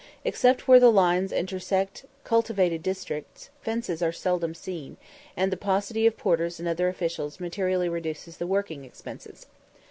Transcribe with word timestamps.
Except 0.25 0.67
where 0.67 0.79
the 0.79 0.91
lines 0.91 1.31
intersect 1.31 2.05
cultivated 2.23 2.81
districts, 2.81 3.51
fences 3.61 4.01
are 4.01 4.11
seldom 4.11 4.55
seen, 4.55 4.97
and 5.37 5.51
the 5.51 5.57
paucity 5.57 6.07
of 6.07 6.17
porters 6.17 6.59
and 6.59 6.67
other 6.67 6.87
officials 6.87 7.39
materially 7.39 7.87
reduces 7.87 8.37
the 8.37 8.47
working 8.47 8.83
expenses. 8.83 9.45